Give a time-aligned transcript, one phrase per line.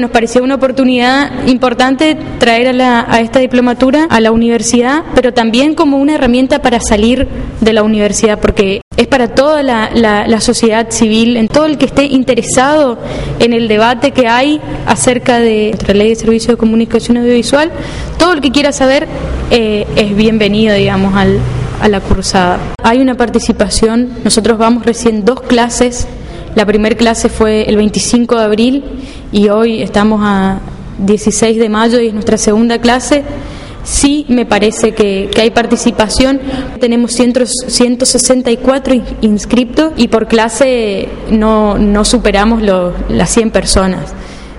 [0.00, 5.34] Nos pareció una oportunidad importante traer a, la, a, esta diplomatura a la universidad, pero
[5.34, 7.28] también como una herramienta para salir
[7.60, 11.76] de la universidad, porque es para toda la, la, la, sociedad civil, en todo el
[11.76, 12.96] que esté interesado
[13.40, 17.70] en el debate que hay acerca de nuestra ley de servicio de comunicación audiovisual,
[18.18, 19.06] todo el que quiera saber
[19.50, 21.38] eh, es bienvenido, digamos, al,
[21.78, 22.58] a la cursada.
[22.82, 26.08] Hay una participación, nosotros vamos recién dos clases,
[26.54, 28.84] la primera clase fue el 25 de abril
[29.32, 30.60] y hoy estamos a
[30.98, 33.24] 16 de mayo y es nuestra segunda clase.
[33.82, 36.40] Sí me parece que, hay participación,
[36.80, 44.12] tenemos 100, 164 inscriptos y por clase no, no superamos lo, las 100 personas.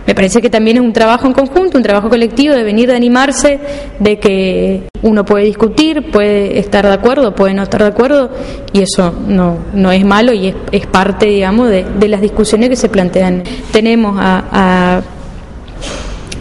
[0.07, 2.95] Me parece que también es un trabajo en conjunto, un trabajo colectivo de venir de
[2.95, 3.59] animarse,
[3.99, 8.29] de que uno puede discutir, puede estar de acuerdo, puede no estar de acuerdo,
[8.73, 12.69] y eso no, no es malo y es, es parte, digamos, de, de, las discusiones
[12.69, 13.43] que se plantean.
[13.71, 15.01] Tenemos a,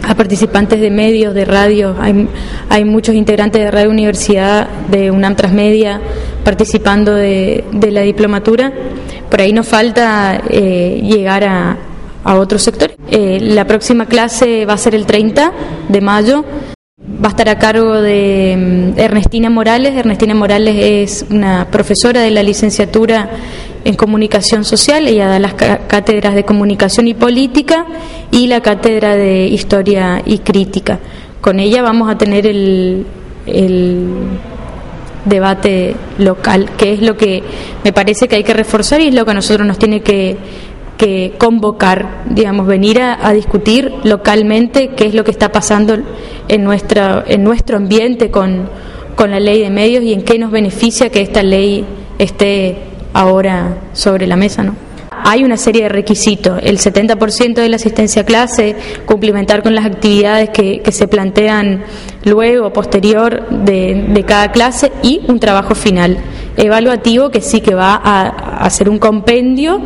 [0.03, 2.27] a participantes de medios, de radio, hay,
[2.69, 6.01] hay, muchos integrantes de Radio Universidad, de UNAM Transmedia,
[6.43, 8.71] participando de, de la diplomatura.
[9.29, 11.77] Por ahí nos falta eh, llegar a,
[12.23, 12.97] a otros sectores.
[13.09, 15.51] Eh, la próxima clase va a ser el 30
[15.89, 16.45] de mayo.
[17.23, 19.95] Va a estar a cargo de Ernestina Morales.
[19.95, 23.29] Ernestina Morales es una profesora de la licenciatura
[23.83, 25.07] en comunicación social.
[25.07, 27.85] Ella da las cátedras de comunicación y política
[28.31, 30.99] y la cátedra de historia y crítica.
[31.41, 33.05] Con ella vamos a tener el,
[33.47, 34.07] el
[35.25, 37.43] debate local, que es lo que
[37.83, 40.37] me parece que hay que reforzar y es lo que a nosotros nos tiene que
[41.01, 45.97] que convocar, digamos, venir a, discutir localmente qué es lo que está pasando
[46.47, 48.69] en, nuestra, en nuestro ambiente con,
[49.15, 51.83] con la ley de medios y en qué nos beneficia que esta ley
[52.19, 52.77] esté
[53.13, 54.75] ahora sobre la mesa, ¿no?
[55.23, 58.75] Hay una serie de requisitos, el 70% de la asistencia clase,
[59.07, 61.83] cumplimentar con las actividades que, que se plantean
[62.25, 66.19] luego, posterior de, de, cada clase y un trabajo final
[66.57, 69.81] evaluativo que sí que va a, a hacer un compendio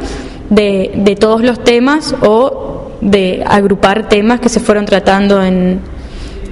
[0.56, 5.82] de, de, todos los temas o de agrupar temas que se fueron tratando en,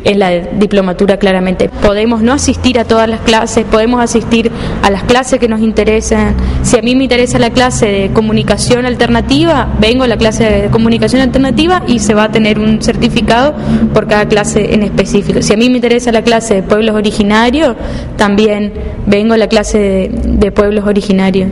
[0.04, 1.70] en la diplomatura claramente.
[1.70, 6.36] Podemos no asistir a todas las clases, podemos asistir a las clases que nos interesan.
[6.64, 10.70] Si a mí me interesa la clase de comunicación alternativa, vengo a la clase de
[10.70, 13.54] comunicación alternativa y se va a tener un certificado
[13.94, 15.42] por cada clase en específico.
[15.42, 17.76] Si a mí me interesa la clase de pueblos originarios,
[18.18, 18.74] también
[19.06, 21.50] vengo a la clase de, pueblos originarios.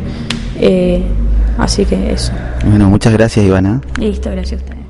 [0.59, 1.01] Eh,
[1.57, 2.31] Así que eso.
[2.65, 3.81] Bueno, muchas gracias, Ivana.
[3.99, 4.80] Listo, gracias a ustedes.